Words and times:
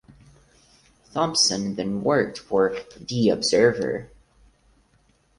Thompson 1.13 1.75
then 1.75 2.01
worked 2.03 2.39
for 2.39 2.75
"The 2.99 3.29
Observer". 3.29 4.09